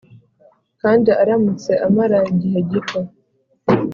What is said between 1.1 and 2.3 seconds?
aramutse amara